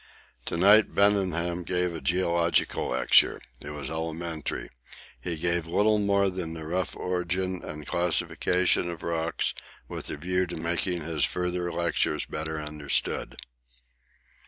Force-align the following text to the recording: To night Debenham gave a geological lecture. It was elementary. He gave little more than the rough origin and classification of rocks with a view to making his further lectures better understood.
To 0.45 0.57
night 0.57 0.95
Debenham 0.95 1.63
gave 1.63 1.93
a 1.93 2.01
geological 2.01 2.87
lecture. 2.87 3.39
It 3.59 3.69
was 3.69 3.91
elementary. 3.91 4.71
He 5.21 5.35
gave 5.37 5.67
little 5.67 5.99
more 5.99 6.31
than 6.31 6.55
the 6.55 6.65
rough 6.65 6.95
origin 6.95 7.61
and 7.63 7.85
classification 7.85 8.89
of 8.89 9.03
rocks 9.03 9.53
with 9.87 10.09
a 10.09 10.17
view 10.17 10.47
to 10.47 10.55
making 10.55 11.03
his 11.03 11.23
further 11.23 11.71
lectures 11.71 12.25
better 12.25 12.59
understood. 12.59 13.37